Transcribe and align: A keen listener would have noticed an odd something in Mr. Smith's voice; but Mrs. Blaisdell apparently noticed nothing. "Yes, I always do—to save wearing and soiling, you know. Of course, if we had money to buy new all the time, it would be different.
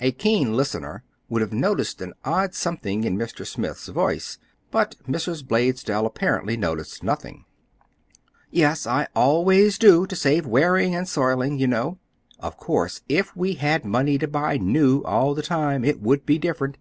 A 0.00 0.12
keen 0.12 0.54
listener 0.56 1.04
would 1.28 1.42
have 1.42 1.52
noticed 1.52 2.00
an 2.00 2.14
odd 2.24 2.54
something 2.54 3.04
in 3.04 3.18
Mr. 3.18 3.46
Smith's 3.46 3.88
voice; 3.88 4.38
but 4.70 4.94
Mrs. 5.06 5.46
Blaisdell 5.46 6.06
apparently 6.06 6.56
noticed 6.56 7.02
nothing. 7.02 7.44
"Yes, 8.50 8.86
I 8.86 9.08
always 9.14 9.76
do—to 9.78 10.16
save 10.16 10.46
wearing 10.46 10.94
and 10.94 11.06
soiling, 11.06 11.58
you 11.58 11.66
know. 11.66 11.98
Of 12.40 12.56
course, 12.56 13.02
if 13.10 13.36
we 13.36 13.56
had 13.56 13.84
money 13.84 14.16
to 14.16 14.26
buy 14.26 14.56
new 14.56 15.02
all 15.04 15.34
the 15.34 15.42
time, 15.42 15.84
it 15.84 16.00
would 16.00 16.24
be 16.24 16.38
different. 16.38 16.78